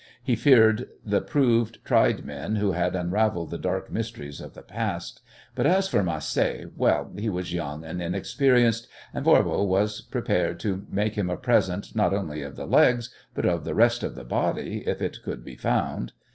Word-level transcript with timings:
He 0.23 0.35
feared 0.35 0.87
the 1.05 1.21
proved, 1.21 1.77
tried 1.85 2.25
men 2.25 2.55
who 2.55 2.71
had 2.71 2.95
unravelled 2.95 3.51
the 3.51 3.59
dark 3.59 3.91
mysteries 3.91 4.41
of 4.41 4.55
the 4.55 4.63
past. 4.63 5.21
But 5.53 5.67
as 5.67 5.87
for 5.87 6.01
Macé, 6.01 6.71
well, 6.75 7.11
he 7.19 7.29
was 7.29 7.53
young 7.53 7.85
and 7.85 8.01
inexperienced, 8.01 8.87
and 9.13 9.23
Voirbo 9.23 9.63
was 9.63 10.01
prepared 10.01 10.59
to 10.61 10.87
make 10.89 11.13
him 11.13 11.29
a 11.29 11.37
present 11.37 11.95
not 11.95 12.15
only 12.15 12.41
of 12.41 12.55
the 12.55 12.65
legs, 12.65 13.13
but 13.35 13.45
of 13.45 13.63
the 13.63 13.75
rest 13.75 14.01
of 14.01 14.15
the 14.15 14.23
body, 14.25 14.83
if 14.87 15.03
it 15.03 15.19
could 15.23 15.45
be 15.45 15.55
found. 15.55 16.13